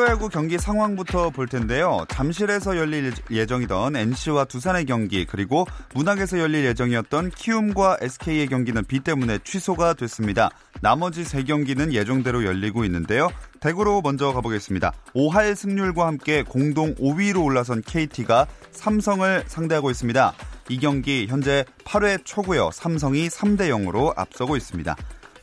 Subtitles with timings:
[0.00, 2.06] 프로야구 경기 상황부터 볼 텐데요.
[2.08, 9.40] 잠실에서 열릴 예정이던 NC와 두산의 경기 그리고 문학에서 열릴 예정이었던 키움과 SK의 경기는 비 때문에
[9.44, 10.48] 취소가 됐습니다.
[10.80, 13.28] 나머지 세 경기는 예정대로 열리고 있는데요.
[13.60, 14.90] 대구로 먼저 가보겠습니다.
[15.14, 20.32] 5할 승률과 함께 공동 5위로 올라선 KT가 삼성을 상대하고 있습니다.
[20.70, 22.70] 이 경기 현재 8회 초고요.
[22.72, 24.96] 삼성이 3대 0으로 앞서고 있습니다.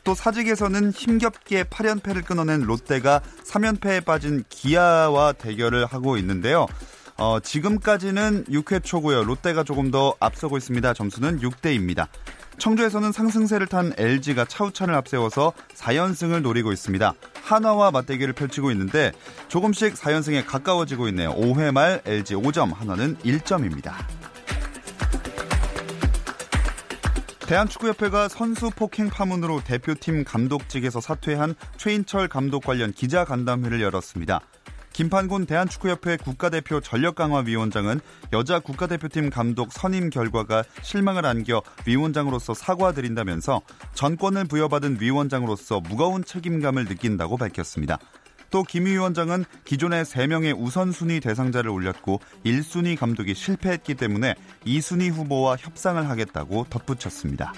[0.08, 6.66] 또 사직에서는 힘겹게 8연패를 끊어낸 롯데가 3연패에 빠진 기아와 대결을 하고 있는데요.
[7.18, 9.24] 어, 지금까지는 6회 초고요.
[9.24, 10.94] 롯데가 조금 더 앞서고 있습니다.
[10.94, 12.06] 점수는 6대입니다.
[12.56, 17.12] 청주에서는 상승세를 탄 LG가 차우찬을 앞세워서 4연승을 노리고 있습니다.
[17.42, 19.12] 한화와 맞대결을 펼치고 있는데
[19.48, 21.34] 조금씩 4연승에 가까워지고 있네요.
[21.34, 23.92] 5회 말 LG 5점, 한화는 1점입니다.
[27.48, 34.40] 대한축구협회가 선수 폭행 파문으로 대표팀 감독직에서 사퇴한 최인철 감독 관련 기자 간담회를 열었습니다.
[34.92, 38.00] 김판곤 대한축구협회 국가대표 전력강화위원장은
[38.34, 43.62] 여자 국가대표팀 감독 선임 결과가 실망을 안겨 위원장으로서 사과드린다면서
[43.94, 47.98] 전권을 부여받은 위원장으로서 무거운 책임감을 느낀다고 밝혔습니다.
[48.50, 54.34] 또 김 위원장은 기존의 3명의 우선순위 대상자를 올렸고 1순위 감독이 실패했기 때문에
[54.66, 57.52] 2순위 후보와 협상을 하겠다고 덧붙였습니다.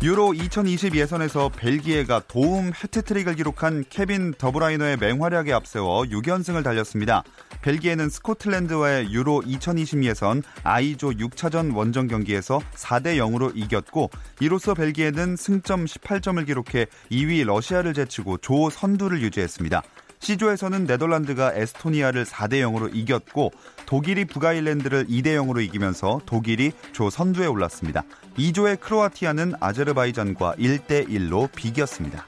[0.00, 7.24] 유로 2020 예선에서 벨기에가 도움 해트트릭을 기록한 케빈 더브라이너의 맹활약에 앞세워 6연승을 달렸습니다.
[7.62, 15.86] 벨기에는 스코틀랜드와의 유로 2020 예선 I조 6차전 원정 경기에서 4대 0으로 이겼고 이로써 벨기에는 승점
[15.86, 19.82] 18점을 기록해 2위 러시아를 제치고 조 선두를 유지했습니다.
[20.20, 23.52] C조에서는 네덜란드가 에스토니아를 4대 0으로 이겼고
[23.86, 28.04] 독일이 북아일랜드를 2대 0으로 이기면서 독일이 조 선두에 올랐습니다.
[28.38, 32.24] E조의 크로아티아는 아제르바이잔과 1대 1로 비겼습니다.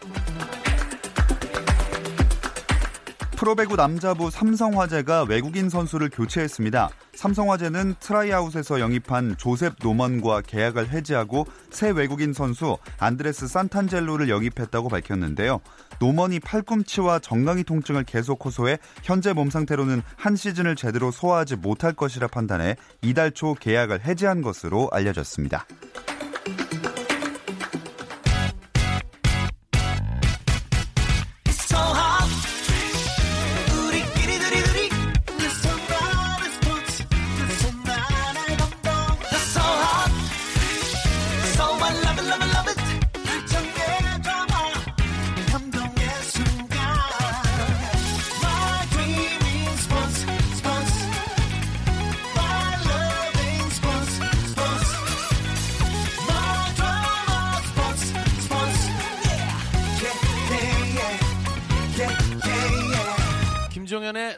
[3.37, 6.91] 프로배구 남자부 삼성화재가 외국인 선수를 교체했습니다.
[7.15, 15.61] 삼성화재는 tryout에서 영입한 조셉 노먼과 계약을 해지하고 새 외국인 선수 안드레스 산탄젤로를 영입했다고 밝혔는데요.
[16.01, 22.27] 노먼이 팔꿈치와 정강이 통증을 계속 호소해 현재 몸 상태로는 한 시즌을 제대로 소화하지 못할 것이라
[22.29, 25.67] 판단해 이달 초 계약을 해지한 것으로 알려졌습니다.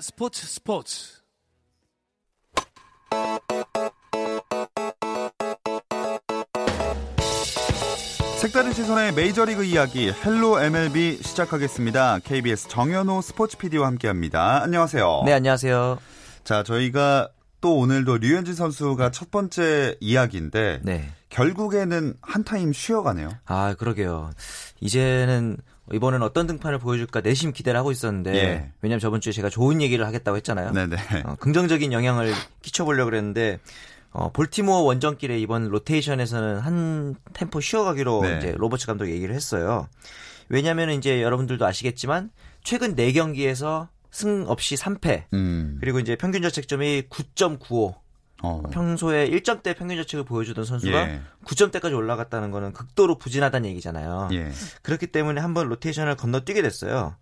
[0.02, 1.22] 스포츠 스포츠.
[8.40, 12.18] 색다른 시선의 메이저리그 이야기 Hello MLB 시작하겠습니다.
[12.24, 14.64] KBS 정현호 스포츠 PD와 함께합니다.
[14.64, 15.22] 안녕하세요.
[15.24, 15.98] 네, 안녕하세요.
[16.42, 17.28] 자, 저희가
[17.60, 21.10] 또 오늘도 류현진 선수가 첫 번째 이야기인데 네.
[21.28, 23.30] 결국에는 한 타임 쉬어가네요.
[23.46, 24.32] 아, 그러게요.
[24.80, 25.58] 이제는
[25.91, 28.72] 이번엔 어떤 등판을 보여줄까 내심 기대를 하고 있었는데 예.
[28.82, 30.70] 왜냐하면 저번 주에 제가 좋은 얘기를 하겠다고 했잖아요.
[31.25, 32.32] 어, 긍정적인 영향을
[32.62, 33.58] 끼쳐보려고 그랬는데
[34.12, 38.38] 어, 볼티모어 원정길에 이번 로테이션에서는 한 템포 쉬어가기로 네.
[38.38, 39.88] 이제 로버츠 감독이 얘기를 했어요.
[40.49, 42.31] 왜냐하면 이제 여러분들도 아시겠지만
[42.62, 45.78] 최근 4 경기에서 승 없이 3패 음.
[45.81, 48.01] 그리고 이제 평균 자책점이 9.95
[48.42, 48.62] 어.
[48.70, 51.20] 평소에 1점대 평균 자책을 보여주던 선수가 예.
[51.44, 54.28] 9점대까지 올라갔다는 거는 극도로 부진하다는 얘기잖아요.
[54.32, 54.50] 예.
[54.82, 57.14] 그렇기 때문에 한번 로테이션을 건너뛰게 됐어요.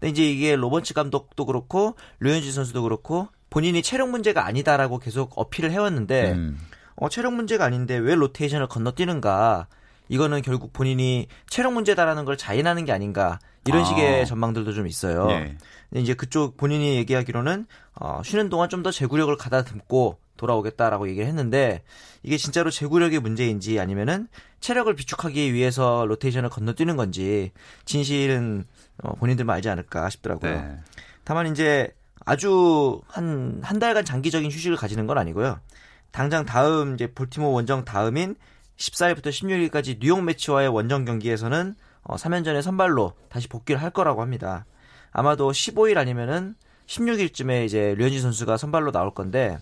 [0.00, 5.70] 근데 이제 이게 로번츠 감독도 그렇고 류현진 선수도 그렇고 본인이 체력 문제가 아니다라고 계속 어필을
[5.70, 6.58] 해왔는데 음.
[6.96, 9.68] 어, 체력 문제가 아닌데 왜 로테이션을 건너뛰는가?
[10.08, 13.84] 이거는 결국 본인이 체력 문제다라는 걸 자인하는 게 아닌가 이런 아.
[13.84, 15.28] 식의 전망들도 좀 있어요.
[15.30, 15.56] 예.
[15.94, 21.82] 이제 그쪽 본인이 얘기하기로는 어, 쉬는 동안 좀 더 제구력을 가다듬고 돌아오겠다라고 얘기를 했는데
[22.22, 24.28] 이게 진짜로 제구력의 문제인지 아니면은
[24.60, 27.52] 체력을 비축하기 위해서 로테이션을 건너뛰는 건지
[27.84, 28.64] 진실은
[29.02, 30.50] 어, 본인들만 알지 않을까 싶더라고요.
[30.50, 30.78] 네.
[31.24, 31.94] 다만 이제
[32.24, 35.60] 아주 한, 한 달간 장기적인 휴식을 가지는 건 아니고요.
[36.10, 38.36] 당장 다음 이제 볼티모 원정 다음인
[38.76, 44.64] 14일부터 16일까지 뉴욕 매치와의 원정 경기에서는 어, 3연전의 선발로 다시 복귀를 할 거라고 합니다.
[45.10, 46.54] 아마도 15일 아니면은
[46.86, 49.58] 16일쯤에 이제 류현진 선수가 선발로 나올 건데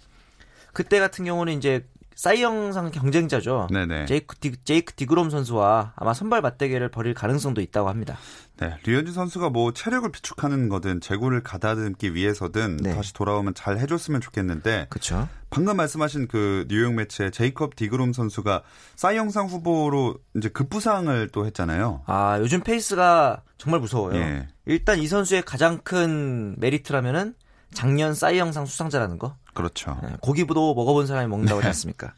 [0.72, 3.69] 그때 같은 경우는 이제 사이영상 경쟁자죠.
[3.72, 4.06] 네네.
[4.06, 8.19] 제이크, 디, 제이크 디그롬 선수와 아마 선발 맞대결을 벌일 가능성도 있다고 합니다.
[8.58, 12.94] 네, 류현진 선수가 뭐 체력을 비축하는 거든 제구를 가다듬기 위해서든 네.
[12.94, 14.86] 다시 돌아오면 잘 해줬으면 좋겠는데.
[14.90, 15.28] 그렇죠.
[15.50, 18.62] 방금 말씀하신 그 뉴욕 메츠의 제이컵 디그롬 선수가
[18.94, 22.02] 사이영상 후보로 이제 급부상을 또 했잖아요.
[22.06, 24.16] 아 요즘 페이스가 정말 무서워요.
[24.16, 24.48] 예.
[24.66, 27.34] 일단 이 선수의 가장 큰 메리트라면은
[27.74, 29.36] 작년 사이영상 수상자라는 거.
[29.54, 29.98] 그렇죠.
[30.02, 32.14] 네, 고기도 먹어본 사람이 먹는다고 하지 않습니까?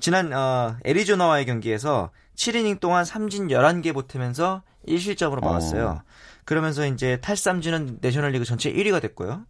[0.00, 5.88] 지난 어, 애리조나와의 경기에서 7이닝 동안 삼진 11개 보태면서 1실점으로 막았어요.
[5.88, 6.02] 어.
[6.44, 9.44] 그러면서 이제 탈삼진은 내셔널리그 전체 1위가 됐고요.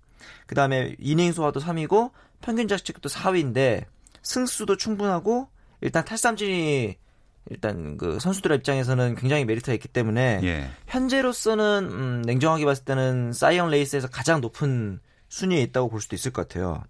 [0.47, 2.11] 그 다음에 이닝 소화도 3위고
[2.43, 3.85] 평균 자책도 4위인데
[4.23, 5.49] 승수도 충분하고
[5.81, 6.97] 일단 탈삼진이
[7.51, 10.71] 일단 그 선수들의 입장에서는 굉장히 메리트가 있기 때문에 예.
[10.87, 15.01] 현재로서는 음, 냉정하게 봤을 때는 사이영 레이스에서 가장 높은
[15.33, 16.85] 순위에 있다고 볼 수도 있을 것 같아요.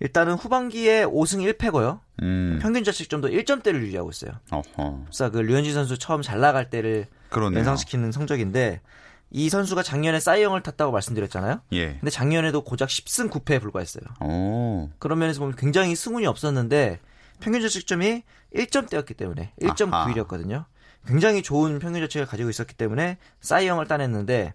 [0.00, 2.00] 일단은 후반기에 5승 1패고요.
[2.20, 2.58] 음.
[2.60, 4.32] 평균 자책점도 1점대를 유지하고 있어요.
[4.50, 5.04] 어허.
[5.04, 7.58] 그래서 그 류현진 선수 처음 잘 나갈 때를 그러네요.
[7.60, 8.82] 연상시키는 성적인데
[9.30, 11.62] 이 선수가 작년에 사이영을 탔다고 말씀드렸잖아요.
[11.72, 11.94] 예.
[11.94, 14.04] 근데 작년에도 고작 10승 9패에 불과했어요.
[14.20, 14.90] 오.
[14.98, 17.00] 그런 면에서 보면 굉장히 승운이 없었는데
[17.40, 18.24] 평균 자책점이
[18.56, 20.66] 1점대였기 때문에 1.91이었거든요.
[21.06, 24.52] 굉장히 좋은 평균 자책을 가지고 있었기 때문에 사이영을 따냈는데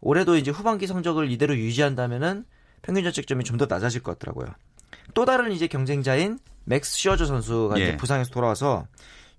[0.00, 2.46] 올해도 이제 후반기 성적을 이대로 유지한다면은
[2.84, 4.48] 평균 자책점이 좀 더 낮아질 것 같더라고요.
[5.14, 7.82] 또 다른 이제 경쟁자인 맥스 슈어저 선수가 예.
[7.82, 8.86] 이제 부상에서 돌아와서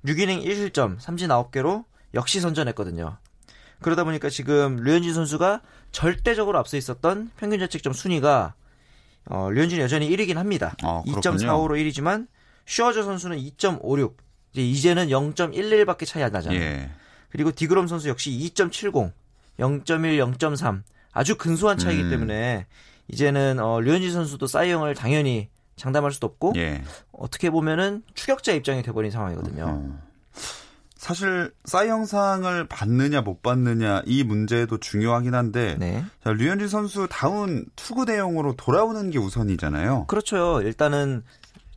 [0.06, 3.18] 6이닝 1실점 삼진 9개로 역시 선전했거든요.
[3.82, 5.62] 그러다 보니까 지금 류현진 선수가
[5.92, 8.54] 절대적으로 앞서 있었던 평균 자책점 순위가
[9.28, 10.76] 어, 류현진이 여전히 1위긴 합니다.
[10.84, 12.28] 아, 2.45로 1위지만
[12.66, 14.14] 슈어저 선수는 2.56.
[14.54, 16.60] 이제 이제는 0.11밖에 차이 안 나잖아요.
[16.62, 16.90] 예.
[17.30, 19.12] 그리고 디그롬 선수 역시 2.70,
[19.60, 22.10] 0.1, 0.3 아주 근소한 차이기 음.
[22.10, 22.66] 때문에
[23.08, 26.82] 이제는 어, 류현진 선수도 사이영을 당연히 장담할 수도 없고 예.
[27.12, 29.66] 어떻게 보면은 추격자 입장이 돼버린 상황이거든요.
[29.68, 30.00] 어.
[30.96, 36.04] 사실 사이영상을 받느냐 못 받느냐 이 문제도 중요하긴 한데 네.
[36.24, 40.06] 자, 류현진 선수 다운 투구 내용으로 돌아오는 게 우선이잖아요.
[40.08, 40.62] 그렇죠.
[40.64, 41.24] 일단은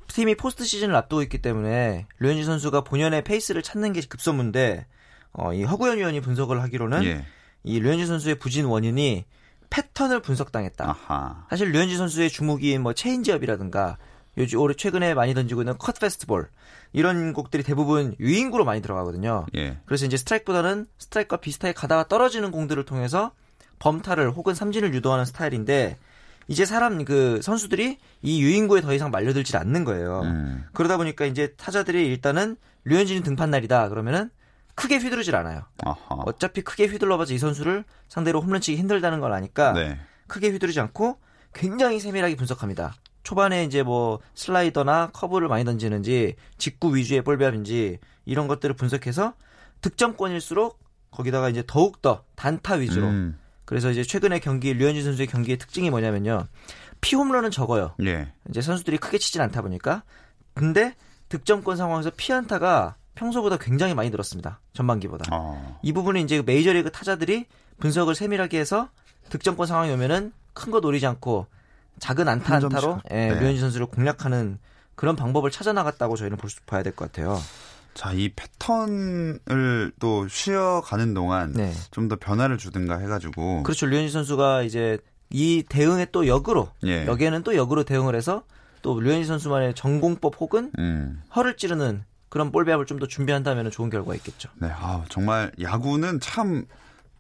[0.07, 4.87] 팀이 포스트 시즌을 앞두고 있기 때문에 류현진 선수가 본연의 페이스를 찾는 게 급선무인데
[5.33, 7.27] 어, 이 허구현 위원이 분석을 하기로는 예.
[7.65, 9.27] 이 류현진 선수의 부진 원인이
[9.71, 10.89] 패턴을 분석당했다.
[10.89, 11.47] 아하.
[11.51, 13.99] 사실 류현진 선수의 주목이 뭐 체인지업이라든가
[14.39, 16.49] 요즘 올해 최근에 많이 던지고 있는 컷 페스티벌
[16.93, 19.47] 이런 곡들이 대부분 유인구로 많이 들어가거든요.
[19.57, 19.79] 예.
[19.85, 23.33] 그래서 이제 스트라이크보다는 스트라이크와 비슷하게 가다가 떨어지는 공들을 통해서
[23.81, 25.99] 범타를 혹은 삼진을 유도하는 스타일인데
[26.47, 30.23] 이제 사람 그 선수들이 이 유인구에 더 이상 말려들지 않는 거예요.
[30.23, 30.65] 음.
[30.73, 34.31] 그러다 보니까 이제 타자들이 일단은 류현진이 등판 날이다 그러면은
[34.79, 35.65] 크게 휘두르질 않아요.
[35.85, 36.23] 아하.
[36.25, 39.99] 어차피 크게 휘둘러봐서 이 선수를 상대로 홈런 치기 힘들다는 걸 아니까 네.
[40.29, 41.19] 크게 휘두르지 않고
[41.53, 42.95] 굉장히 세밀하게 분석합니다.
[43.25, 49.35] 초반에 이제 뭐 슬라이더나 커브를 많이 던지는지 직구 위주의 볼배합인지 이런 것들을 분석해서
[49.81, 50.79] 득점권일수록
[51.11, 53.09] 거기다가 이제 더욱 더 단타 위주로.
[53.09, 53.37] 음.
[53.65, 56.47] 그래서 이제 최근에 경기 류현진 선수의 경기의 특징이 뭐냐면요.
[57.01, 57.97] 피홈런은 적어요.
[58.05, 58.33] 예.
[58.49, 60.05] 이제 선수들이 크게 치진 않다 보니까.
[60.55, 60.95] 근데
[61.31, 64.61] 득점권 상황에서 피안타가 평소보다 굉장히 많이 늘었습니다.
[64.73, 65.25] 전반기보다.
[65.33, 65.79] 어.
[65.83, 67.47] 이 부분은 이제 메이저리그 타자들이
[67.81, 68.89] 분석을 세밀하게 해서
[69.31, 71.47] 득점권 상황이 오면은 큰 거 노리지 않고
[71.99, 73.41] 작은 안타 안타로 예, 네.
[73.41, 74.59] 류현진 선수를 공략하는
[74.95, 77.39] 그런 방법을 찾아 나갔다고 저희는 볼 수 봐야 될 것 같아요.
[77.95, 81.73] 자, 이 패턴을 또 쉬어가는 동안 네.
[81.91, 83.63] 좀더 변화를 주든가 해가지고.
[83.65, 83.87] 그렇죠.
[83.87, 84.99] 류현진 선수가 이제
[85.31, 87.07] 이 대응에 또 역으로, 예.
[87.07, 88.45] 여기에는 또 역으로 대응을 해서
[88.83, 91.23] 또 류현진 선수만의 정공법 혹은 음.
[91.35, 94.49] 허를 찌르는 그런 볼 배합을 좀 더 준비한다면 좋은 결과가 있겠죠.
[94.57, 96.67] 네, 아, 정말 야구는 참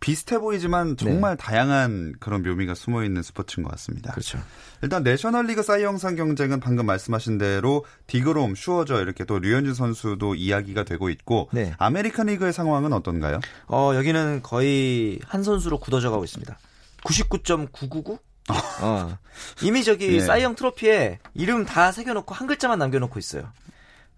[0.00, 1.42] 비슷해 보이지만 정말 네.
[1.42, 4.12] 다양한 그런 묘미가 숨어 있는 스포츠인 것 같습니다.
[4.12, 4.38] 그렇죠.
[4.82, 11.10] 일단 내셔널리그 사이영상 경쟁은 방금 말씀하신 대로 디그롬, 슈어저 이렇게 또 류현진 선수도 이야기가 되고
[11.10, 11.74] 있고 네.
[11.78, 13.40] 아메리칸 리그의 상황은 어떤가요?
[13.66, 16.58] 어, 여기는 거의 한 선수로 굳어져 가고 있습니다.
[17.04, 18.18] 99.999?
[18.80, 19.18] 어.
[19.62, 20.20] 이미 저기 네.
[20.20, 23.52] 사이영 트로피에 이름 다 새겨놓고 한 글자만 남겨놓고 있어요.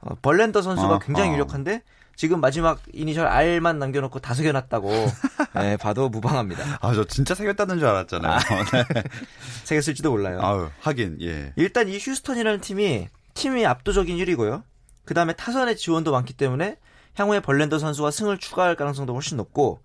[0.00, 1.33] 어, 벌렌더 선수가 어, 굉장히 어.
[1.35, 1.83] 유력한데
[2.16, 4.90] 지금 마지막 이니셜 R만 남겨놓고 다 새겨놨다고
[5.57, 6.78] 네, 봐도 무방합니다.
[6.83, 8.33] 아 저 진짜 새겼다는 줄 알았잖아요.
[8.33, 8.85] 아, 네.
[9.64, 10.40] 새겼을지도 몰라요.
[10.42, 11.52] 아유, 하긴 예.
[11.57, 14.62] 일단 이 휴스턴이라는 팀이 팀이 압도적인 1위고요.
[15.04, 16.76] 그 다음에 타선의 지원도 많기 때문에
[17.14, 19.80] 향후에 벌렌더 선수가 승을 추가할 가능성도 훨씬 높고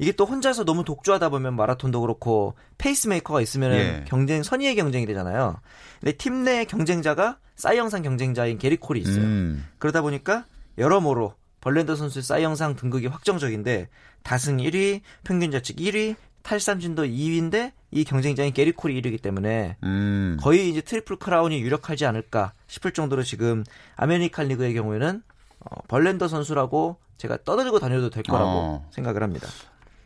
[0.00, 4.04] 이게 또 혼자서 너무 독주하다 보면 마라톤도 그렇고 페이스메이커가 있으면 예.
[4.08, 5.60] 경쟁 선의의 경쟁이 되잖아요.
[6.00, 9.22] 근데 팀 내 경쟁자가 사이영상 경쟁자인 게리 콜이 있어요.
[9.22, 9.66] 음.
[9.78, 10.46] 그러다 보니까
[10.78, 13.90] 여러모로 벌렌더 선수의 사이영상 등극이 확정적인데
[14.22, 20.38] 다승 1위, 평균 자책 1위, 탈삼진도 2위인데 이 경쟁자인 게리 콜이 1위이기 때문에 음.
[20.40, 23.64] 거의 이제 트리플 크라운이 유력하지 않을까 싶을 정도로 지금
[23.96, 25.22] 아메리칸 리그의 경우에는
[25.58, 28.88] 어, 벌렌더 선수라고 제가 떠들고 다녀도 될 거라고 어.
[28.92, 29.46] 생각을 합니다.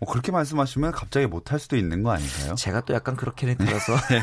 [0.04, 2.54] 뭐 그렇게 말씀하시면 갑자기 못할 수도 있는 거 아닌가요?
[2.56, 3.96] 제가 또 약간 그렇게는 들어서.
[4.10, 4.22] 네.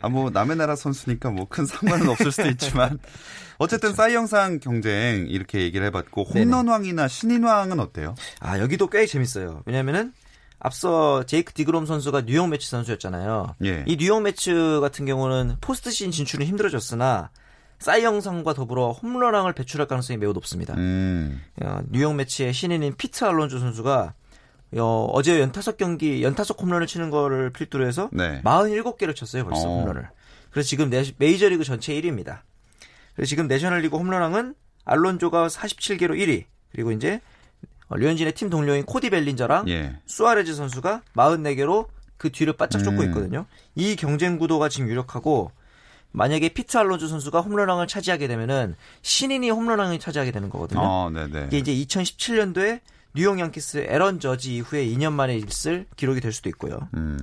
[0.00, 2.98] 아, 뭐, 남의 나라 선수니까 뭐 큰 상관은 없을 수도 있지만.
[3.58, 3.96] 어쨌든 그렇죠.
[3.96, 8.14] 싸이 영상 경쟁 이렇게 얘기를 해봤고, 홈런왕이나 신인왕은 어때요?
[8.40, 9.62] 아, 여기도 꽤 재밌어요.
[9.66, 10.12] 왜냐면은,
[10.58, 13.56] 앞서 제이크 디그롬 선수가 뉴욕 매치 선수였잖아요.
[13.64, 13.84] 예.
[13.86, 17.30] 이 뉴욕 매치 같은 경우는 포스트신 진출은 힘들어졌으나,
[17.78, 20.74] 싸이 영상과 더불어 홈런왕을 배출할 가능성이 매우 높습니다.
[20.76, 21.42] 음.
[21.62, 24.14] 어, 뉴욕 매치의 신인인 피트 알론조 선수가
[24.76, 28.40] 어, 어제 연타석 경기 연타석 홈런을 치는 거를 필두로 해서 네.
[28.42, 29.80] 47개를 쳤어요 벌써 어.
[29.80, 30.08] 홈런을.
[30.50, 32.40] 그래서 지금 메이저리그 전체 1위입니다.
[33.14, 34.54] 그래서 지금 내셔널리그 홈런왕은
[34.84, 36.44] 알론조가 47개로 1위.
[36.72, 37.20] 그리고 이제
[37.90, 39.96] 류현진의 팀 동료인 코디 벨린저랑 예.
[40.06, 43.08] 수아레즈 선수가 44개로 그 뒤를 바짝 쫓고 음.
[43.08, 43.46] 있거든요.
[43.74, 45.50] 이 경쟁 구도가 지금 유력하고
[46.12, 50.80] 만약에 피트 알론조 선수가 홈런왕을 차지하게 되면은 신인이 홈런왕을 차지하게 되는 거거든요.
[50.82, 51.10] 어,
[51.46, 52.80] 이게 이제 2017년도에
[53.16, 56.88] 뉴욕 양키스 에런 저지 이후에 2년 만에 있을 기록이 될 수도 있고요.
[56.94, 57.18] 음.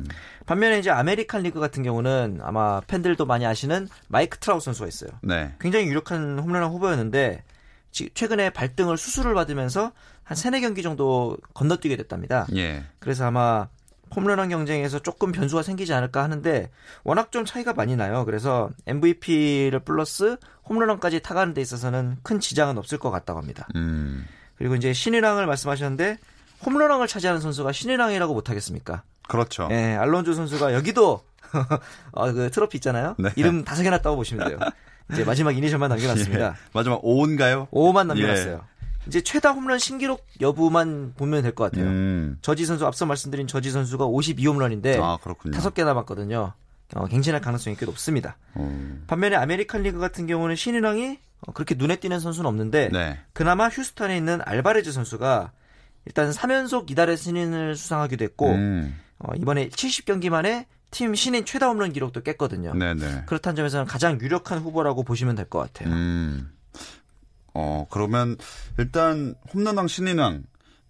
[0.47, 5.11] 반면에 이제 아메리칸 리그 같은 경우는 아마 팬들도 많이 아시는 마이크 트라웃 선수가 있어요.
[5.21, 5.53] 네.
[5.61, 7.43] 굉장히 유력한 홈런왕 후보였는데
[7.91, 9.91] 최근에 발등을 수술을 받으면서
[10.23, 12.47] 한 세네 경기 정도 건너뛰게 됐답니다.
[12.55, 12.83] 예.
[12.97, 13.67] 그래서 아마
[14.15, 16.71] 홈런왕 경쟁에서 조금 변수가 생기지 않을까 하는데
[17.03, 18.25] 워낙 좀 차이가 많이 나요.
[18.25, 23.67] 그래서 MVP를 플러스 홈런왕까지 타가는 데 있어서는 큰 지장은 없을 것 같다고 합니다.
[23.75, 24.25] 음.
[24.57, 26.17] 그리고 이제 신인왕을 말씀하셨는데
[26.65, 29.03] 홈런왕을 차지하는 선수가 신인왕이라고 못하겠습니까?
[29.27, 29.67] 그렇죠.
[29.71, 31.23] 예, 알론조 선수가 여기도
[32.11, 33.15] 어, 그 트로피 있잖아요.
[33.19, 33.29] 네.
[33.35, 34.59] 이름 다섯 개나 따고 보시면 돼요.
[35.11, 36.45] 이제 마지막 이니셜만 남겨놨습니다.
[36.47, 36.53] 예.
[36.73, 37.69] 마지막 5인가요?
[37.71, 38.53] 5만 남겨놨어요.
[38.53, 38.73] 예.
[39.07, 41.85] 이제 최다 홈런 신기록 여부만 보면 될 것 같아요.
[41.85, 42.37] 음.
[42.41, 45.17] 저지 선수 앞서 말씀드린 저지 선수가 52홈런인데 아,
[45.51, 46.53] 다섯 개 남았거든요.
[46.95, 48.37] 어, 갱신할 가능성이 꽤 높습니다.
[48.55, 49.03] 음.
[49.07, 51.17] 반면에 아메리칸 리그 같은 경우는 신인왕이 어,
[51.53, 53.19] 그렇게 눈에 띄는 선수는 없는데 네.
[53.33, 55.51] 그나마 휴스턴에 있는 알바레즈 선수가
[56.05, 58.99] 일단 3연속 이달의 신인을 수상하기도 했고 음.
[59.19, 62.73] 어, 이번에 70경기 만에 팀 신인 최다 홈런 기록도 깼거든요.
[62.75, 63.23] 네네.
[63.25, 65.93] 그렇다는 점에서는 가장 유력한 후보라고 보시면 될 것 같아요.
[65.93, 66.51] 음.
[67.55, 68.35] 어 그러면
[68.77, 70.43] 일단 홈런왕 신인왕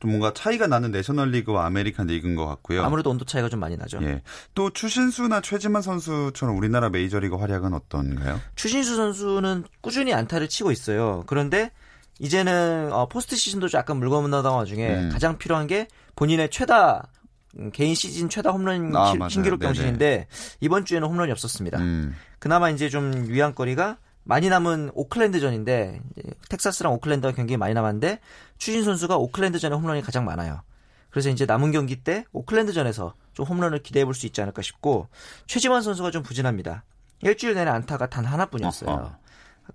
[0.04, 2.84] 좀 뭔가 차이가 나는 내셔널리그와 아메리칸 리그인 것 같고요.
[2.84, 4.00] 아무래도 온도 차이가 좀 많이 나죠.
[4.02, 4.22] 예.
[4.54, 8.42] 또 추신수나 최지만 선수처럼 우리나라 메이저리거 활약은 어떤가요?
[8.56, 11.24] 추신수 선수는 꾸준히 안타를 치고 있어요.
[11.26, 11.72] 그런데
[12.20, 15.10] 이제는 어, 포스트 시즌도 약간 물 건너간 와중에 음.
[15.10, 17.08] 가장 필요한 게 본인의 최다
[17.60, 20.28] 음, 개인 시즌 최다 홈런 아, 신기록 경신인데
[20.60, 21.80] 이번 주에는 홈런이 없었습니다.
[21.80, 22.14] 음.
[22.40, 26.02] 그나마 이제 좀 위안거리가 많이 남은 오클랜드전인데
[26.50, 28.20] 텍사스랑 오클랜드가 경기 많이 남았는데
[28.58, 30.62] 추신 선수가 오클랜드전에 홈런이 가장 많아요.
[31.10, 35.08] 그래서 이제 남은 경기 때 오클랜드전에서 좀 홈런을 기대해 볼 수 있지 않을까 싶고
[35.48, 36.84] 최지만 선수가 좀 부진합니다.
[37.22, 38.90] 일주일 내내 안타가 단 하나뿐이었어요.
[38.90, 39.16] 어허.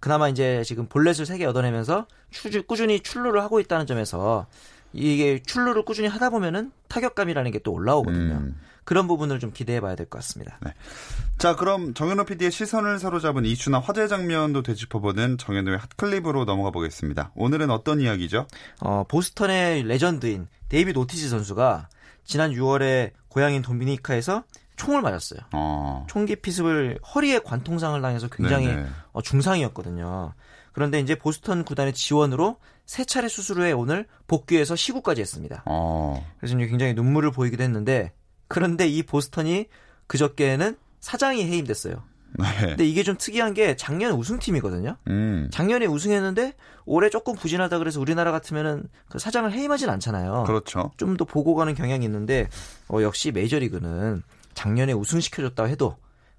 [0.00, 2.06] 그나마 이제 지금 볼넷을 3개 얻어내면서
[2.66, 4.46] 꾸준히 출루를 하고 있다는 점에서
[4.92, 8.34] 이게 출루를 꾸준히 하다 보면은 타격감이라는 게 또 올라오거든요.
[8.34, 8.60] 음.
[8.88, 10.58] 그런 부분을 좀 기대해 봐야 될 것 같습니다.
[10.62, 10.72] 네.
[11.36, 17.30] 자, 그럼 정현호 PD의 시선을 사로잡은 이슈나 화제 장면도 되짚어보는 정현호의 핫클립으로 넘어가 보겠습니다.
[17.34, 18.46] 오늘은 어떤 이야기죠?
[18.80, 21.90] 어, 보스턴의 레전드인 데이비드 오티지 선수가
[22.24, 24.44] 지난 6월에 고향인 도미니카에서
[24.76, 25.40] 총을 맞았어요.
[25.52, 26.06] 어.
[26.08, 28.70] 총기 피습을 허리에 관통상을 당해서 굉장히
[29.12, 30.32] 어, 중상이었거든요.
[30.72, 35.62] 그런데 이제 보스턴 구단의 지원으로 세 차례 수술 후에 오늘 복귀해서 시구까지 했습니다.
[35.66, 36.26] 어.
[36.40, 38.12] 그래서 굉장히 눈물을 보이기도 했는데
[38.48, 39.66] 그런데 이 보스턴이
[40.06, 42.02] 그저께는 사장이 해임됐어요.
[42.38, 42.44] 네.
[42.60, 44.96] 근데 이게 좀 특이한 게 작년 우승팀이거든요.
[45.08, 45.48] 음.
[45.50, 50.44] 작년에 우승했는데 올해 조금 부진하다 그래서 우리나라 같으면은 그 사장을 해임하진 않잖아요.
[50.46, 50.90] 그렇죠.
[50.98, 52.48] 좀 더 보고 가는 경향이 있는데
[52.88, 54.22] 어, 역시 메이저리그는
[54.54, 55.96] 작년에 우승시켜줬다 해도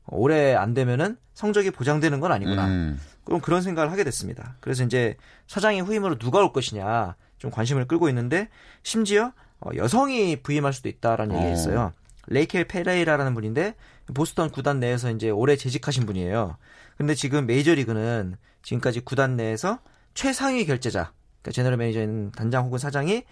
[0.07, 2.67] 올해 안 되면은 성적이 보장되는 건 아니구나.
[2.67, 2.99] 음.
[3.25, 4.55] 그럼 그런 생각을 하게 됐습니다.
[4.59, 5.15] 그래서 이제
[5.47, 8.49] 사장의 후임으로 누가 올 것이냐 좀 관심을 끌고 있는데
[8.83, 11.53] 심지어 어, 여성이 부임할 수도 있다라는 얘기가 어.
[11.53, 11.93] 있어요.
[12.29, 13.75] 레이켈 페레이라라는 분인데
[14.13, 16.57] 보스턴 구단 내에서 이제 오래 재직하신 분이에요.
[16.97, 19.79] 근데 지금 메이저리그는 지금까지 구단 내에서
[20.13, 23.23] 최상위 결재자, 그러니까 general manager인 단장 혹은 사장이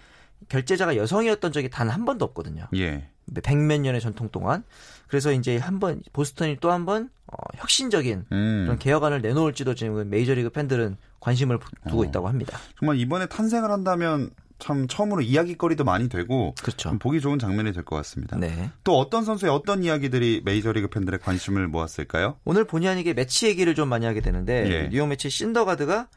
[0.49, 2.67] 결재자가 여성이었던 적이 단 한 번도 없거든요.
[2.75, 3.09] 예.
[3.43, 4.63] 백몇 년의 전통 동안.
[5.07, 8.63] 그래서 이제 한 번 보스턴이 또 한번 어, 혁신적인 음.
[8.65, 12.05] 그런 개혁안을 내놓을지도 지금 메이저리그 팬들은 관심을 두고 어.
[12.05, 12.57] 있다고 합니다.
[12.79, 16.97] 정말 이번에 탄생을 한다면 참 처음으로 이야기거리도 많이 되고 그렇죠.
[16.99, 18.37] 보기 좋은 장면이 될 것 같습니다.
[18.37, 18.71] 네.
[18.83, 22.37] 또 어떤 선수의 어떤 이야기들이 메이저리그 팬들의 관심을 모았을까요?
[22.43, 24.89] 오늘 본의 아니게 메츠 얘기를 좀 많이 하게 되는데 예.
[24.89, 26.07] 뉴욕 메츠 신더가드가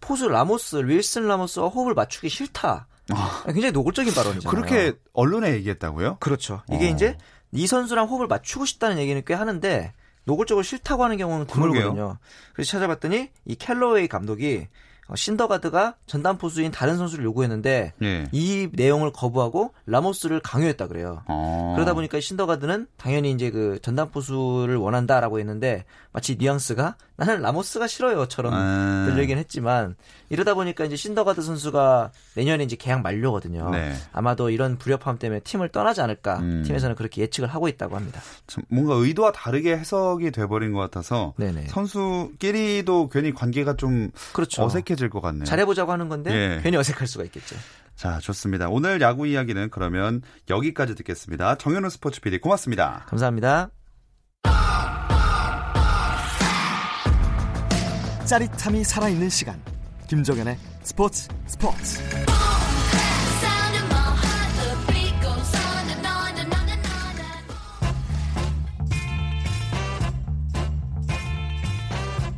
[0.00, 2.86] 포수 라모스, 윌슨 라모스와 호흡을 맞추기 싫다.
[3.12, 3.42] 아.
[3.46, 4.50] 굉장히 노골적인 발언이잖아요.
[4.50, 6.16] 그렇게 언론에 얘기했다고요?
[6.20, 6.62] 그렇죠.
[6.72, 6.90] 이게 어.
[6.94, 7.18] 이제
[7.52, 9.92] 이 선수랑 호흡을 맞추고 싶다는 얘기는 꽤 하는데
[10.24, 12.18] 노골적으로 싫다고 하는 경우는 드물거든요.
[12.54, 18.28] 그래서 찾아봤더니 이 캘러웨이 감독이 어, 신더가드가 전담 포수인 다른 선수를 요구했는데 예.
[18.32, 21.22] 이 내용을 거부하고 라모스를 강요했다 그래요.
[21.26, 21.72] 어.
[21.74, 28.52] 그러다 보니까 신더가드는 당연히 이제 그 전담 포수를 원한다라고 했는데 마치 뉘앙스가 나는 라모스가 싫어요처럼
[28.54, 29.06] 아.
[29.08, 29.94] 들리긴 했지만
[30.30, 33.70] 이러다 보니까 이제 신더가드 선수가 내년에 이제 계약 만료거든요.
[33.70, 33.92] 네.
[34.12, 36.62] 아마도 이런 불협화음 때문에 팀을 떠나지 않을까 음.
[36.66, 38.20] 팀에서는 그렇게 예측을 하고 있다고 합니다.
[38.46, 41.66] 참 뭔가 의도와 다르게 해석이 돼버린 것 같아서 네네.
[41.68, 44.64] 선수끼리도 괜히 관계가 좀 그렇죠.
[44.64, 45.44] 어색해 질 것 같네요.
[45.44, 46.60] 잘해보자고 하는 건데 예.
[46.62, 47.56] 괜히 어색할 수가 있겠죠.
[47.96, 48.68] 자, 좋습니다.
[48.68, 51.56] 오늘 야구 이야기는 그러면 여기까지 듣겠습니다.
[51.56, 53.04] 정현우 스포츠 PD 고맙습니다.
[53.08, 53.70] 감사합니다.
[58.26, 59.60] 짜릿함이 살아있는 시간
[60.08, 62.00] 김정현의 스포츠 스포츠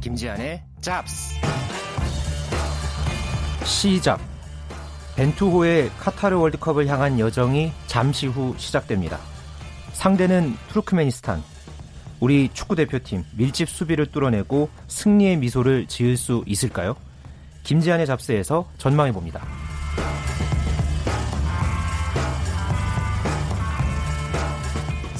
[0.00, 1.34] 김지한의 잡스
[3.64, 4.20] 시작
[5.16, 9.18] 벤투호의 카타르 월드컵을 향한 여정이 잠시 후 시작됩니다.
[9.92, 11.42] 상대는 투르크메니스탄
[12.20, 16.94] 우리 축구 대표팀 밀집 수비를 뚫어내고 승리의 미소를 지을 수 있을까요?
[17.64, 19.44] 김지한의 잡스에서 전망해 봅니다.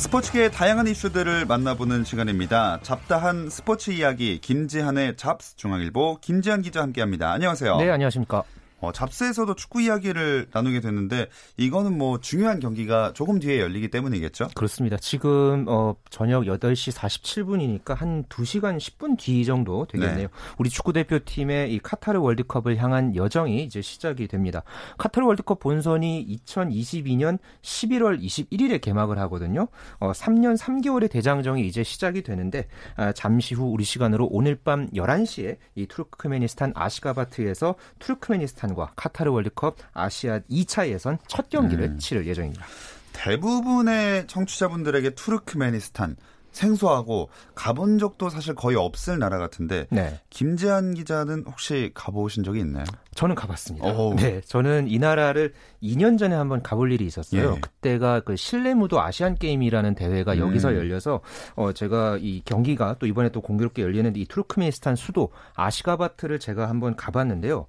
[0.03, 2.81] 스포츠계의 다양한 이슈들을 만나보는 시간입니다.
[2.83, 7.31] 잡다한 스포츠 이야기 김지한의 잡스 중앙일보 김지한 기자 함께합니다.
[7.31, 7.77] 안녕하세요.
[7.77, 8.43] 네, 안녕하십니까.
[8.83, 14.49] 어, 잡스에서도 축구 이야기를 나누게 됐는데 이거는 뭐 중요한 경기가 조금 뒤에 열리기 때문이겠죠?
[14.57, 14.97] 그렇습니다.
[14.97, 20.27] 지금 어, 저녁 8시 47분이니까 한 2시간 10분 뒤 정도 되겠네요.
[20.27, 20.29] 네.
[20.59, 24.65] 우리 축구 대표팀의 이 카타르 월드컵을 향한 여정이 이제 시작이 됩니다.
[24.99, 29.69] 카타르 월드컵 본선이 2022년 11월 21일에 개막을 하거든요.
[30.01, 32.67] 어, 3년 3개월의 대장정이 이제 시작이 되는데
[32.97, 39.77] 아, 잠시 후 우리 시간으로 오늘 밤 11시에 이 투르크메니스탄 아시가바트에서 투르크메니스탄 카자흐스탄과 카타르 월드컵
[39.93, 41.99] 아시아 2차 예선 첫 경기를 음.
[41.99, 42.65] 치를 예정입니다.
[43.13, 46.17] 대부분의 청취자분들에게 투르크메니스탄
[46.53, 50.21] 생소하고 가본 적도 사실 거의 없을 나라 같은데 네.
[50.31, 52.85] 김재한 기자는 혹시 가보신 적이 있나요?
[53.15, 53.87] 저는 가봤습니다.
[53.87, 57.55] 오 네, 저는 이 나라를 2년 전에 한번 가볼 일이 있었어요.
[57.57, 57.61] 예.
[57.61, 60.39] 그때가 그 실내 무도 아시안 게임이라는 대회가 음.
[60.39, 61.21] 여기서 열려서
[61.57, 66.97] 어 제가 이 경기가 또 이번에 또 공교롭게 열리는데 이 투르크메니스탄 수도 아시가바트를 제가 한번
[66.97, 67.67] 가봤는데요.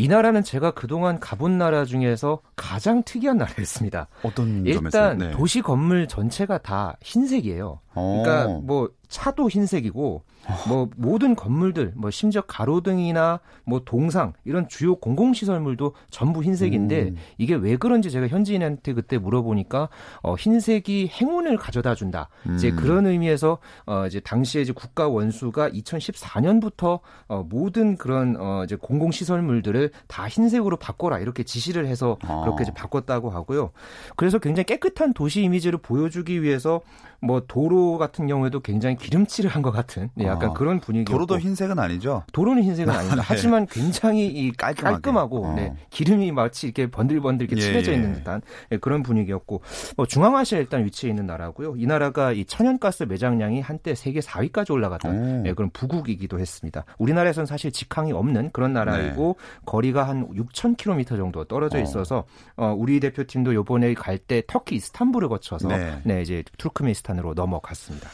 [0.00, 4.08] 이 나라는 제가 그동안 가본 나라 중에서 가장 특이한 나라였습니다.
[4.22, 5.30] 어떤 일단 네.
[5.32, 7.80] 도시 건물 전체가 다 흰색이에요.
[7.92, 8.60] 그러니까 어.
[8.62, 10.22] 뭐 차도 흰색이고
[10.68, 17.16] 뭐 모든 건물들 뭐 심지어 가로등이나 뭐 동상 이런 주요 공공 시설물도 전부 흰색인데 음.
[17.36, 19.88] 이게 왜 그런지 제가 현지인한테 그때 물어보니까
[20.22, 22.28] 어 흰색이 행운을 가져다 준다.
[22.46, 22.54] 음.
[22.54, 28.76] 이제 그런 의미에서 어 이제 당시에 이제 국가 원수가 2014년부터 어 모든 그런 어 이제
[28.76, 32.42] 공공 시설물들을 다 흰색으로 바꿔라 이렇게 지시를 해서 아.
[32.42, 33.72] 그렇게 이제 바꿨다고 하고요.
[34.16, 36.80] 그래서 굉장히 깨끗한 도시 이미지를 보여주기 위해서
[37.22, 41.04] 뭐 도로 같은 경우에도 굉장히 기름칠을 한 것 같은 네, 약간 아, 그런 분위기.
[41.04, 42.22] 도로도 흰색은 아니죠?
[42.32, 43.16] 도로는 흰색은 아닙니다.
[43.16, 43.22] 네.
[43.26, 44.50] 하지만 굉장히 이.
[44.52, 45.54] 깔끔하고 어.
[45.54, 47.96] 네, 기름이 마치 이렇게 번들번들 이렇게 예, 칠해져 예.
[47.96, 49.60] 있는 듯한 네, 그런 분위기였고
[49.96, 51.74] 뭐 중앙아시아에 일단 위치해 있는 나라고요.
[51.76, 56.84] 이 나라가 이 천연가스 매장량이 한때 세계 4위까지 올라갔던 네, 그런 부국이기도 했습니다.
[56.98, 59.60] 우리나라에서는 사실 직항이 없는 그런 나라이고 네.
[59.66, 61.80] 거리가 한 6,000km 정도 떨어져 어.
[61.82, 62.24] 있어서
[62.56, 65.98] 어, 우리 대표팀도 요번에 갈 때 터키 이스탄불을 거쳐서 네.
[66.04, 68.08] 네 이제 투르크메니스탄 으로 넘어갔습니다.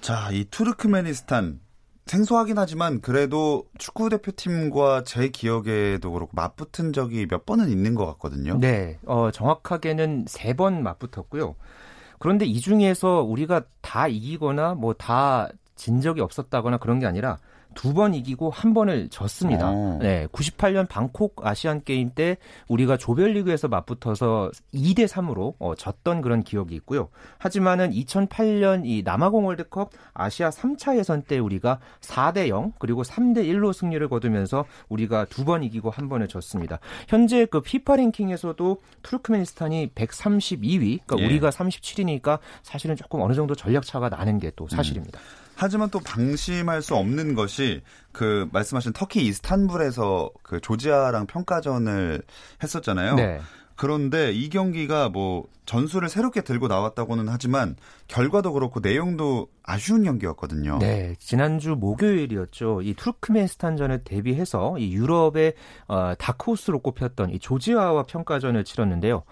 [0.00, 1.60] 자, 이 투르크메니스탄
[2.06, 8.58] 생소하긴 하지만 그래도 축구 대표팀과 제 기억에도 그렇고 맞붙은 적이 몇 번은 있는 것 같거든요.
[8.58, 11.54] 네, 어, 정확하게는 세 번 맞붙었고요.
[12.18, 17.38] 그런데 이 중에서 우리가 다 이기거나 뭐 다 진 적이 없었다거나 그런 게 아니라
[17.74, 19.70] 두 번 이기고 한 번을 졌습니다.
[19.70, 19.74] 오.
[19.96, 19.98] 어.
[20.02, 22.36] 네, 98년 방콕 아시안 게임 때
[22.68, 27.08] 우리가 조별리그에서 맞붙어서 2대 3으로 어, 졌던 그런 기억이 있고요.
[27.38, 33.72] 하지만은 2008년 이 남아공 월드컵 아시아 3차 예선 때 우리가 4대 0 그리고 3대 1로
[33.72, 36.78] 승리를 거두면서 우리가 두 번 이기고 한 번을 졌습니다.
[37.06, 41.26] 현재 그 피파 랭킹에서도 투르크메니스탄이 132위, 그러니까 예.
[41.26, 45.18] 우리가 37위니까 사실은 조금 어느 정도 전략 차가 나는 게 또 사실입니다.
[45.20, 45.43] 음.
[45.56, 52.22] 하지만 또 방심할 수 없는 것이 그 말씀하신 터키 이스탄불에서 그 조지아랑 평가전을
[52.62, 53.14] 했었잖아요.
[53.14, 53.40] 네.
[53.76, 57.74] 그런데 이 경기가 뭐 전술을 새롭게 들고 나왔다고는 하지만
[58.06, 60.78] 결과도 그렇고 내용도 아쉬운 경기였거든요.
[60.78, 62.82] 네, 지난주 목요일이었죠.
[62.82, 65.54] 이 투르크메스탄전을 대비해서 이 유럽의
[65.88, 69.24] 어, 다크호스로 꼽혔던 이 조지아와 평가전을 치렀는데요.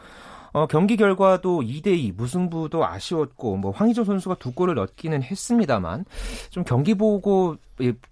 [0.52, 6.04] 어, 경기 결과도 2대2 무승부도 아쉬웠고 뭐 황희조 선수가 두 골을 넣기는 했습니다만
[6.50, 7.56] 좀 경기 보고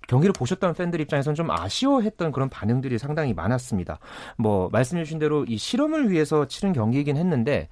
[0.09, 3.99] 경기를 보셨던 팬들 입장에서는 좀 아쉬워했던 그런 반응들이 상당히 많았습니다.
[4.37, 7.69] 뭐 말씀해 주신 대로 이 실험을 위해서 치른 경기이긴 했는데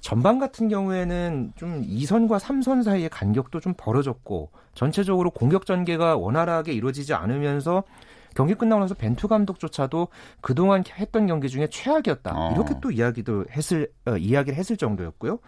[0.00, 7.14] 전반 같은 경우에는 좀 2선과 3선 사이의 간격도 좀 벌어졌고 전체적으로 공격 전개가 원활하게 이루어지지
[7.14, 7.82] 않으면서
[8.34, 10.08] 경기 끝나고 나서 벤투 감독조차도
[10.40, 12.32] 그동안 했던 경기 중에 최악이었다.
[12.34, 12.52] 어.
[12.54, 15.38] 이렇게 또 이야기도 했을 어, 이야기를 했을 정도였고요.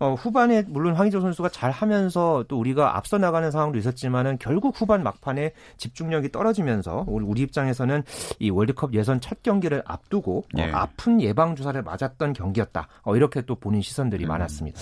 [0.00, 5.02] 어, 후반에 물론 황희조 선수가 잘 하면서 또 우리가 앞서 나가는 상황도 있었지만은 결국 후반
[5.02, 8.02] 막판에 집중력이 떨어지면서 우리 입장에서는
[8.38, 10.70] 이 월드컵 예선 첫 경기를 앞두고 어, 예.
[10.70, 12.88] 어, 아픈 예방 주사를 맞았던 경기였다.
[13.02, 14.28] 어, 이렇게 또 보는 시선들이 음.
[14.28, 14.80] 많았습니다.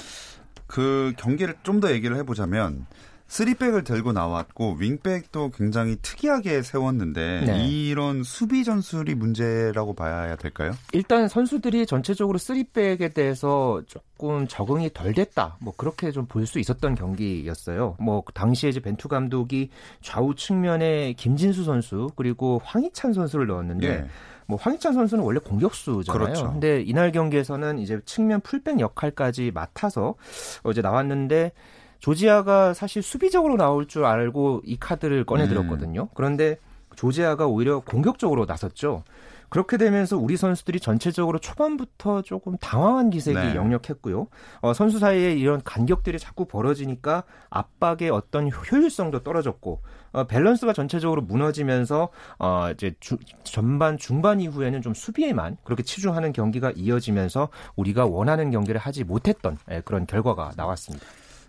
[0.67, 2.87] 그 경기를 좀 더 얘기를 해보자면
[3.29, 7.67] 쓰리백을 들고 나왔고 윙백도 굉장히 특이하게 세웠는데 네.
[7.67, 10.73] 이런 수비 전술이 문제라고 봐야 될까요?
[10.93, 15.57] 일단 선수들이 전체적으로 쓰리백에 대해서 조금 적응이 덜 됐다.
[15.61, 17.97] 뭐 그렇게 좀 볼 수 있었던 경기였어요.
[17.99, 19.71] 뭐 당시에 이제 벤투 감독이
[20.03, 24.07] 좌우 측면에 김진수 선수 그리고 황희찬 선수를 넣었는데 네.
[24.47, 26.23] 뭐 황희찬 선수는 원래 공격수잖아요.
[26.23, 26.53] 그렇죠.
[26.53, 30.15] 근데 이날 경기에서는 이제 측면 풀백 역할까지 맡아서
[30.63, 31.53] 어제 나왔는데
[32.01, 36.03] 조지아가 사실 수비적으로 나올 줄 알고 이 카드를 꺼내들었거든요.
[36.03, 36.09] 음.
[36.15, 36.59] 그런데
[36.95, 39.05] 조지아가 오히려 공격적으로 나섰죠.
[39.49, 43.55] 그렇게 되면서 우리 선수들이 전체적으로 초반부터 조금 당황한 기색이 네.
[43.55, 44.27] 역력했고요.
[44.61, 49.83] 어, 선수 사이에 이런 간격들이 자꾸 벌어지니까 압박의 어떤 효율성도 떨어졌고
[50.13, 56.73] 어, 밸런스가 전체적으로 무너지면서 어, 이제 주, 전반 중반 이후에는 좀 수비에만 그렇게 치중하는 경기가
[56.75, 61.07] 이어지면서 우리가 원하는 경기를 하지 못했던 예, 그런 결과가 나왔습니다.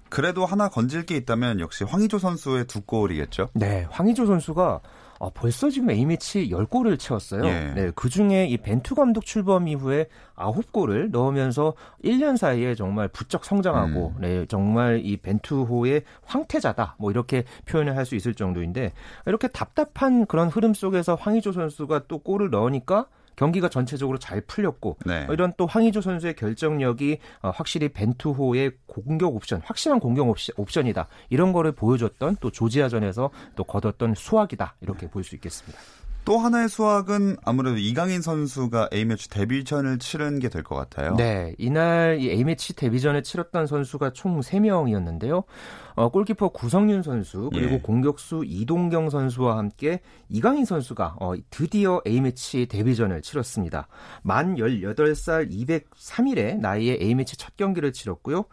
[0.10, 3.50] 그래도 하나 건질 게 있다면 역시 황희조 선수의 두 골이겠죠?
[3.54, 4.82] 네, 황희조 선수가
[5.20, 7.44] 어, 벌써 지금 A매치 10골을 채웠어요.
[7.46, 7.74] 예.
[7.76, 14.14] 네, 그 중에 이 벤투 감독 출범 이후에 9골을 넣으면서 1년 사이에 정말 부쩍 성장하고,
[14.16, 14.22] 음.
[14.22, 16.98] 네, 정말 이 벤투호의 황태자다.
[17.00, 18.94] 뭐 이렇게 표현을 할 수 있을 정도인데,
[19.26, 25.26] 이렇게 답답한 그런 흐름 속에서 황희조 선수가 또 골을 넣으니까 경기가 전체적으로 잘 풀렸고 네.
[25.30, 31.54] 이런 또 황의조 선수의 결정력이 어, 확실히 벤투호의 공격 옵션, 확실한 공격 옵션, 이다 이런
[31.54, 35.80] 거를 보여줬던 또 조지아전에서 또 거뒀던 수확이다 이렇게 볼 수 있겠습니다.
[36.26, 41.16] 또 하나의 수확은 아무래도 이강인 선수가 A매치 데뷔전을 치른 게 될 것 같아요.
[41.16, 45.44] 네, 이날 이 A매치 데뷔전을 치렀던 선수가 총 3명이었는데요.
[45.98, 47.80] 어, 골키퍼 구성윤 선수 그리고 예.
[47.80, 53.88] 공격수 이동경 선수와 함께 이강인 선수가 어, 드디어 A매치 데뷔전을 치렀습니다.
[54.22, 58.46] 만 18살 203일에 나이에 A매치 첫 경기를 치렀고요.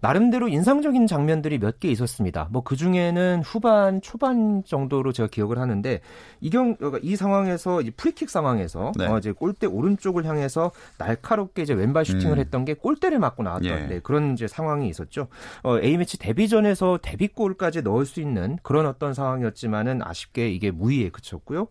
[0.00, 2.48] 나름대로 인상적인 장면들이 몇 개 있었습니다.
[2.50, 6.00] 뭐 그 중에는 후반 초반 정도로 제가 기억을 하는데
[6.40, 9.06] 이경 그러니까 이 상황에서 이 프리킥 상황에서 네.
[9.06, 12.40] 어, 이제 골대 오른쪽을 향해서 날카롭게 이제 왼발 슈팅을 음.
[12.40, 13.86] 했던 게 골대를 맞고 나왔던 예.
[13.86, 15.28] 네, 그런 이제 상황이 있었죠.
[15.62, 21.66] 어, A 매치 데뷔전에서 데뷔골까지 넣을 수 있는 그런 어떤 상황이었지만은 아쉽게 이게 무위에 그쳤고요.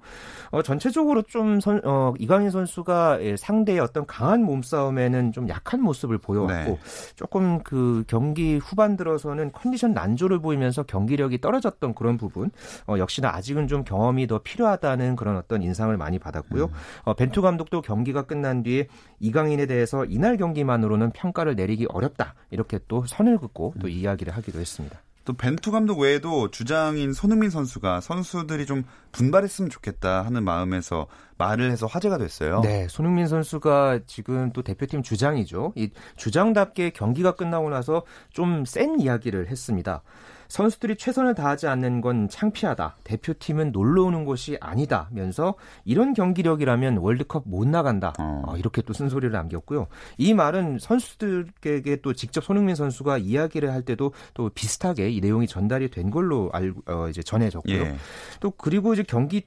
[0.52, 6.20] 어, 전체적으로 좀 선, 어, 이강인 선수가 예, 상대의 어떤 강한 몸싸움에는 좀 약한 모습을
[6.20, 6.80] 보여왔고 네.
[7.16, 12.52] 조금 그 경기 후반 들어서는 컨디션 난조를 보이면서 경기력이 떨어졌던 그런 부분
[12.86, 16.66] 어, 역시나 아직은 좀 경험이 더 필요하다는 그런 어떤 인상을 많이 받았고요.
[16.66, 16.72] 음.
[17.04, 18.88] 어, 벤투 감독도 경기가 끝난 뒤에
[19.20, 23.92] 이강인에 대해서 이날 경기만으로는 평가를 내리기 어렵다 이렇게 또 선을 긋고 또 음.
[23.92, 25.00] 이야기를 하기도 했습니다.
[25.28, 31.86] 또 벤투 감독 외에도 주장인 손흥민 선수가 선수들이 좀 분발했으면 좋겠다 하는 마음에서 말을 해서
[31.86, 32.62] 화제가 됐어요.
[32.62, 35.74] 네, 손흥민 선수가 지금 또 대표팀 주장이죠.
[35.76, 40.02] 이 주장답게 경기가 끝나고 나서 좀 센 이야기를 했습니다.
[40.50, 42.98] 선수들이 최선을 다하지 않는 건 창피하다.
[43.04, 45.56] 대표팀은 놀러 오는 곳이 아니다면서
[45.86, 48.14] 이런 경기력이라면 월드컵 못 나간다.
[48.20, 48.44] 어.
[48.48, 49.88] 어, 이렇게 또 쓴소리를 남겼고요.
[50.18, 55.90] 이 말은 선수들에게 또 직접 손흥민 선수가 이야기를 할 때도 또 비슷하게 이 내용이 전달이
[55.90, 57.76] 된 걸로 알고 어, 이제 전해졌고요.
[57.76, 57.96] 예.
[58.40, 59.44] 또 그리고 이제 경기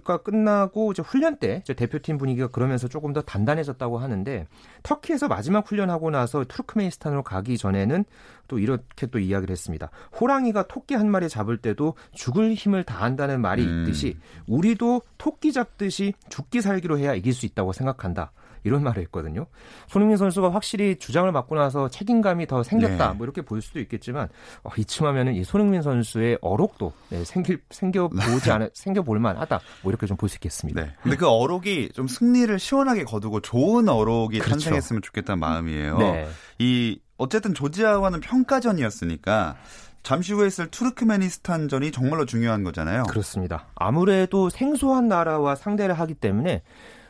[0.00, 4.46] 가 끝나고 이제 훈련 때 이제 대표팀 분위기가 그러면서 조금 더 단단해졌다고 하는데
[4.82, 8.04] 터키에서 마지막 훈련하고 나서 투르크메니스탄으로 가기 전에는
[8.48, 9.90] 또 이렇게 또 이야기를 했습니다.
[10.20, 13.82] 호랑이가 토끼 한 마리 잡을 때도 죽을 힘을 다한다는 말이 음.
[13.82, 18.32] 있듯이 우리도 토끼 잡듯이 죽기 살기로 해야 이길 수 있다고 생각한다.
[18.64, 19.46] 이런 말을 했거든요.
[19.86, 23.10] 손흥민 선수가 확실히 주장을 맡고 나서 책임감이 더 생겼다.
[23.10, 23.14] 네.
[23.16, 24.28] 뭐 이렇게 볼 수도 있겠지만
[24.62, 29.60] 어, 이쯤 하면은 이 손흥민 선수의 어록도 네, 생길 생겨 보지 않아 생겨 볼 만하다.
[29.82, 30.80] 뭐 이렇게 좀 볼 수 있겠습니다.
[30.82, 30.90] 네.
[31.02, 34.50] 근데 그 어록이 좀 승리를 시원하게 거두고 좋은 어록이 그렇죠.
[34.52, 35.98] 탄생했으면 좋겠다는 마음이에요.
[35.98, 36.28] 네.
[36.58, 39.56] 이 어쨌든 조지아와는 평가전이었으니까
[40.02, 43.04] 잠시 후에 있을 투르크메니스탄전이 정말로 중요한 거잖아요.
[43.04, 43.66] 그렇습니다.
[43.74, 46.62] 아무래도 생소한 나라와 상대를 하기 때문에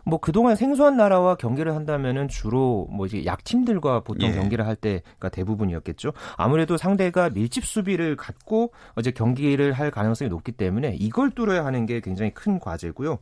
[0.04, 4.34] 뭐 그동안 생소한 나라와 경기를 한다면은 주로 뭐 이제 약팀들과 보통 예.
[4.34, 6.12] 경기를 할 때가 대부분이었겠죠.
[6.36, 12.00] 아무래도 상대가 밀집 수비를 갖고 이제 경기를 할 가능성이 높기 때문에 이걸 뚫어야 하는 게
[12.00, 13.18] 굉장히 큰 과제고요.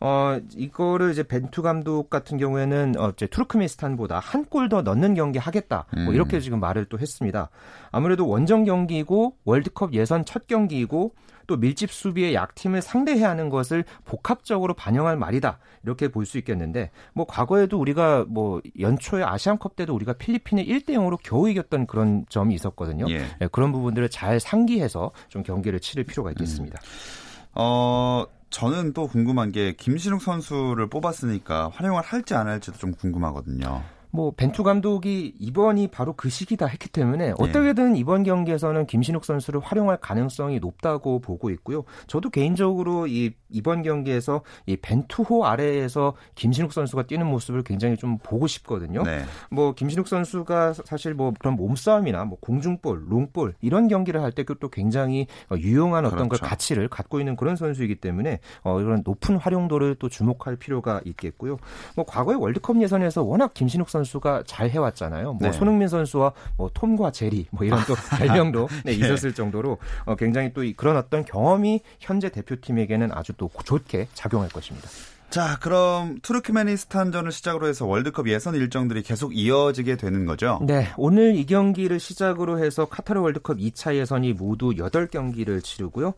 [0.00, 5.38] 어 이거를 이제 벤투 감독 같은 경우에는 어 이제 투르크메스탄보다 한 골 더 넣는 경기
[5.38, 5.86] 하겠다.
[5.94, 6.14] 뭐 음.
[6.14, 7.48] 이렇게 지금 말을 또 했습니다.
[7.90, 11.14] 아무래도 원정 경기고 월드컵 예선 첫 경기이고
[11.46, 15.58] 또 밀집 수비의 약팀을 상대해야 하는 것을 복합적으로 반영할 말이다.
[15.84, 21.18] 이렇게 볼 수 있겠는데 뭐 과거에도 우리가 뭐 연초에 아시안컵 때도 우리가 필리핀에 1대 0으로
[21.22, 23.06] 겨우 이겼던 그런 점이 있었거든요.
[23.10, 23.26] 예.
[23.38, 26.78] 네, 그런 부분들을 잘 상기해서 좀 경기를 치를 필요가 있겠습니다.
[26.80, 27.48] 음.
[27.54, 33.82] 어 저는 또 궁금한 게 김신욱 선수를 뽑았으니까 활용을 할지 안 할지도 좀 궁금하거든요.
[34.12, 37.34] 뭐 벤투 감독이 이번이 바로 그 시기다 했기 때문에 네.
[37.38, 41.84] 어떻게든 이번 경기에서는 김신욱 선수를 활용할 가능성이 높다고 보고 있고요.
[42.06, 48.46] 저도 개인적으로 이 이번 경기에서 이 벤투호 아래에서 김신욱 선수가 뛰는 모습을 굉장히 좀 보고
[48.46, 49.02] 싶거든요.
[49.02, 49.22] 네.
[49.50, 54.68] 뭐 김신욱 선수가 사실 뭐 그런 몸싸움이나 뭐 공중볼, 롱볼 이런 경기를 할 때 또
[54.68, 56.42] 굉장히 유용한 어떤 그렇죠.
[56.44, 61.58] 그 가치를 갖고 있는 그런 선수이기 때문에 어 이런 높은 활용도를 또 주목할 필요가 있겠고요.
[61.96, 65.34] 뭐 과거의 월드컵 예선에서 워낙 김신욱 선수 선수가 잘 해왔잖아요.
[65.34, 65.52] 뭐 네.
[65.52, 68.96] 손흥민 선수와 뭐 톰과 제리 뭐 이런 또 별명도 네, 예.
[68.96, 74.88] 있었을 정도로 어, 굉장히 또 그런 어떤 경험이 현재 대표팀에게는 아주 또 좋게 작용할 것입니다.
[75.32, 80.60] 자, 그럼 투르크메니스탄전을 시작으로 해서 월드컵 예선 일정들이 계속 이어지게 되는 거죠?
[80.60, 86.12] 네, 오늘 이 경기를 시작으로 해서 카타르 월드컵 2차 예선이 모두 8경기를 치르고요.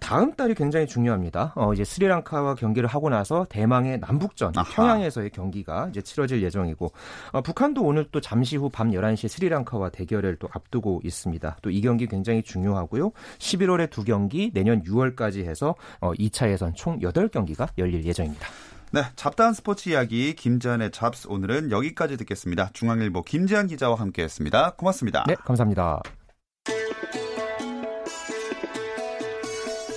[0.00, 1.52] 다음 달이 굉장히 중요합니다.
[1.56, 4.74] 어, 이제 스리랑카와 경기를 하고 나서 대망의 남북전 아하.
[4.74, 6.92] 평양에서의 경기가 이제 치러질 예정이고
[7.32, 11.56] 어, 북한도 오늘 또 잠시 후 밤 11시 스리랑카와 대결을 또 앞두고 있습니다.
[11.62, 13.12] 또 이 경기 굉장히 중요하고요.
[13.38, 18.48] 11월에 두 경기, 내년 6월까지 해서 어, 2차 예선 총 8경기가 열릴 예정입니다.
[18.92, 22.70] 네, 잡다한 스포츠 이야기 김지한의 잡스 오늘은 여기까지 듣겠습니다.
[22.72, 24.70] 중앙일보 김지한 기자와 함께했습니다.
[24.76, 25.24] 고맙습니다.
[25.28, 26.00] 네, 감사합니다.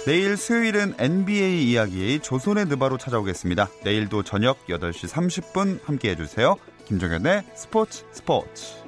[0.06, 3.70] 내일 수요일은 NBA 이야기 조선의 느바로 찾아오겠습니다.
[3.86, 6.58] 내일도 저녁 8시 30분 함께 해주세요.
[6.86, 8.83] 김종현의 스포츠 스포츠.